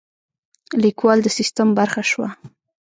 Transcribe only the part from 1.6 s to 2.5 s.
برخه شوه.